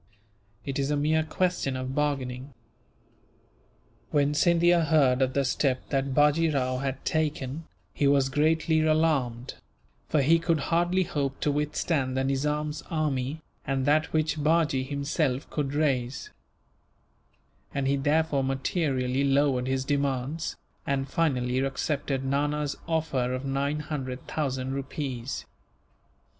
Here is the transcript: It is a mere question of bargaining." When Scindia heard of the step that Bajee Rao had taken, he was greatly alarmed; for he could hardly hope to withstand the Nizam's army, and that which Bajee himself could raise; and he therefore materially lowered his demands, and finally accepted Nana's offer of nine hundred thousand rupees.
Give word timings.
It 0.65 0.79
is 0.79 0.89
a 0.89 0.97
mere 0.97 1.21
question 1.23 1.75
of 1.77 1.93
bargaining." 1.93 2.55
When 4.09 4.33
Scindia 4.33 4.85
heard 4.85 5.21
of 5.21 5.33
the 5.33 5.45
step 5.45 5.89
that 5.89 6.11
Bajee 6.15 6.49
Rao 6.49 6.77
had 6.77 7.05
taken, 7.05 7.65
he 7.93 8.07
was 8.07 8.27
greatly 8.29 8.81
alarmed; 8.83 9.53
for 10.09 10.23
he 10.23 10.39
could 10.39 10.59
hardly 10.71 11.03
hope 11.03 11.39
to 11.41 11.51
withstand 11.51 12.17
the 12.17 12.23
Nizam's 12.23 12.81
army, 12.89 13.43
and 13.63 13.85
that 13.85 14.11
which 14.11 14.43
Bajee 14.43 14.81
himself 14.87 15.47
could 15.51 15.75
raise; 15.75 16.31
and 17.71 17.87
he 17.87 17.95
therefore 17.95 18.43
materially 18.43 19.23
lowered 19.23 19.67
his 19.67 19.85
demands, 19.85 20.57
and 20.83 21.07
finally 21.09 21.59
accepted 21.59 22.25
Nana's 22.25 22.75
offer 22.87 23.33
of 23.35 23.45
nine 23.45 23.81
hundred 23.81 24.25
thousand 24.27 24.71
rupees. 24.73 25.45